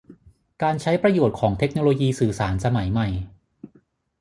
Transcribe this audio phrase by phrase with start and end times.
[0.63, 3.07] การใช้ประโยชน์ของเทคโนโลยีสื่อสารสมัยใหม่